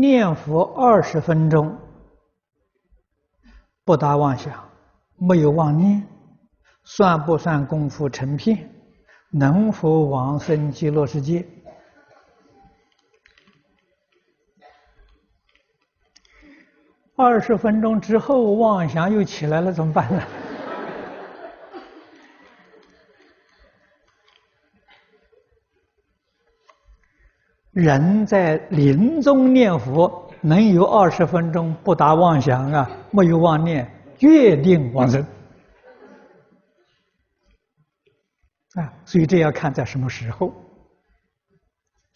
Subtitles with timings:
[0.00, 1.78] 念佛二十分钟，
[3.84, 4.68] 不打妄想，
[5.18, 6.06] 没有妄念，
[6.84, 8.70] 算不算功夫成片？
[9.30, 11.46] 能否往生极乐世界？
[17.14, 20.22] 二十分钟之后妄想又起来了，怎么办呢？
[27.72, 35.24] 人在临终念佛，能有二十分钟不打妄想啊，没有妄念，决定往生
[38.74, 38.92] 啊！
[39.04, 40.52] 所以这要看在什么时候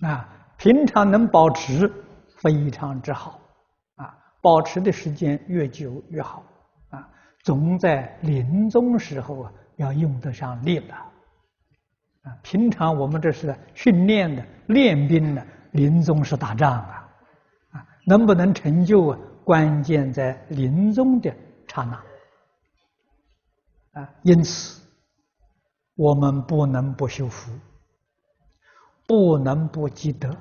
[0.00, 0.28] 啊？
[0.56, 1.90] 平常能保持
[2.38, 3.40] 非常之好
[3.96, 6.42] 啊，保持的时间越久越好
[6.90, 7.08] 啊。
[7.44, 11.12] 总在临终时候啊，要用得上力了。
[12.24, 17.08] 啊，平常我们这是训练的、练兵的，临终是打仗啊，
[17.72, 19.18] 啊，能不能成就啊？
[19.44, 21.30] 关键在临终的
[21.68, 22.02] 刹那，
[24.00, 24.80] 啊，因此
[25.96, 27.52] 我们不能不修福，
[29.06, 30.34] 不能不积德。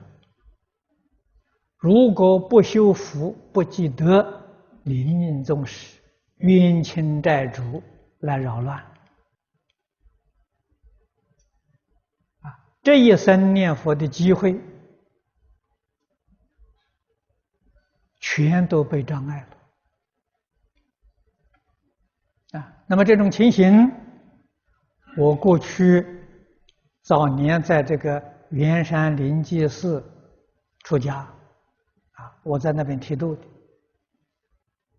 [1.77, 4.41] 如果不修福、不积德，
[4.83, 5.99] 临终时，
[6.37, 7.83] 冤亲债主
[8.19, 8.81] 来扰乱。
[12.83, 14.59] 这一生念佛的机会，
[18.19, 19.47] 全都被障碍
[22.51, 22.73] 了啊！
[22.85, 23.89] 那么这种情形，
[25.15, 26.05] 我过去
[27.01, 30.03] 早年在这个圆山灵济寺
[30.83, 31.15] 出家
[32.11, 33.41] 啊，我在那边剃度的。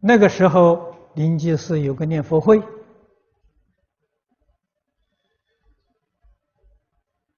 [0.01, 2.63] 那个时候，灵济寺有个念佛会。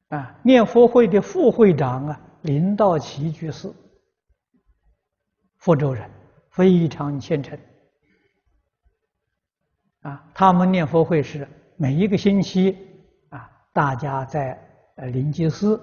[0.09, 3.73] 啊，念佛会的副会长啊，林道奇居士，
[5.57, 6.09] 福州人，
[6.51, 7.59] 非常虔诚。
[10.03, 12.79] 啊，他们念佛会是每一个星期
[13.31, 14.57] 啊，大家在
[14.95, 15.81] 呃临济寺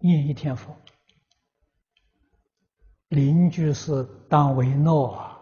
[0.00, 0.74] 念一天佛。
[3.10, 5.40] 林居士当为诺啊，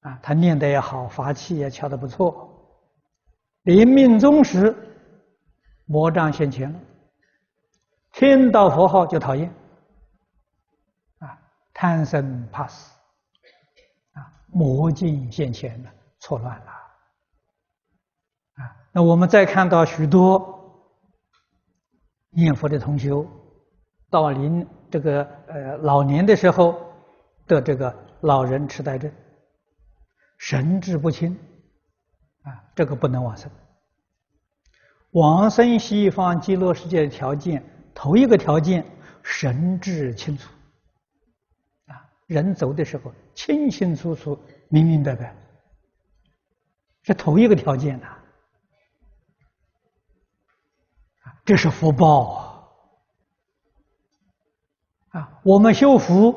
[0.00, 2.52] 啊，他念得也好，法器也敲得不错。
[3.62, 4.74] 临命终时。
[5.86, 6.80] 魔障现前了，
[8.12, 9.48] 听到佛号就讨厌，
[11.20, 11.38] 啊，
[11.72, 12.92] 贪生怕死，
[14.12, 16.72] 啊，魔境现前了，错乱了，
[18.56, 20.52] 啊，那我们再看到许多
[22.30, 23.24] 念佛的同修，
[24.10, 26.76] 到临这个呃老年的时候
[27.46, 29.12] 得这个老人痴呆症，
[30.38, 31.38] 神志不清，
[32.42, 33.48] 啊，这个不能往生。
[35.12, 38.84] 往生西方极乐世界的条件，头一个条件，
[39.22, 40.52] 神智清楚，
[41.86, 41.94] 啊，
[42.26, 45.34] 人走的时候清清楚楚、明明白白，
[47.02, 48.06] 这头一个条件呐，
[51.22, 52.30] 啊，这是福报
[55.12, 55.20] 啊！
[55.20, 56.34] 啊，我们修福，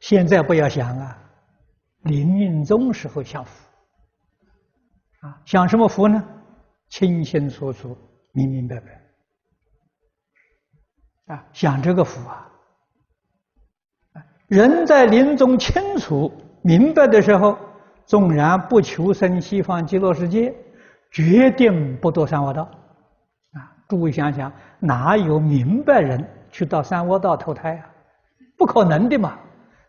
[0.00, 1.16] 现在不要想啊，
[2.02, 3.64] 临命终时候享福，
[5.20, 6.24] 啊，享什么福呢？
[6.88, 7.96] 清清楚楚。
[8.32, 9.00] 明明白白
[11.34, 12.48] 啊，享这个福啊！
[14.46, 16.32] 人在临终清楚
[16.62, 17.58] 明白的时候，
[18.04, 20.54] 纵然不求生西方极乐世界，
[21.10, 22.62] 决定不堕三恶道
[23.52, 23.74] 啊！
[23.88, 27.90] 诸位想想，哪有明白人去到三恶道投胎啊？
[28.56, 29.38] 不可能的嘛！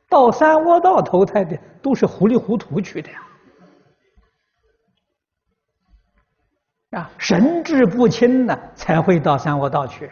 [0.09, 3.21] 到三恶道投胎的都是糊里糊涂去的呀！
[6.91, 10.07] 啊，神志不清呢，才会到三恶道去。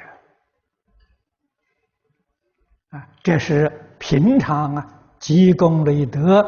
[2.89, 6.41] 啊，这是平常啊，积功累德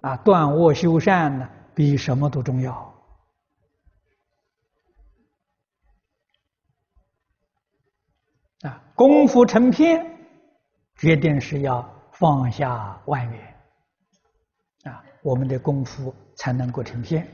[0.00, 2.72] 啊，断恶修善呢，比什么都重要。
[8.62, 10.06] 啊，功夫成片，
[10.96, 13.54] 决定是要放下万缘。
[14.84, 17.26] 啊，我们的功夫才能够成片。